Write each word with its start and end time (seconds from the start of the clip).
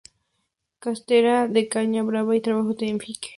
Cestería 0.83 1.39
en 1.43 1.67
caña 1.73 2.01
brava 2.09 2.35
y 2.35 2.41
trabajos 2.41 2.75
en 2.81 2.99
fique. 3.03 3.29